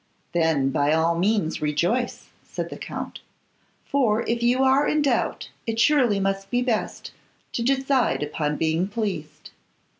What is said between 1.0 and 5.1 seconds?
means rejoice,' said the Count; 'for, if you are in